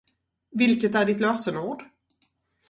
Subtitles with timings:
[0.51, 1.83] Vilket är ditt lösenord?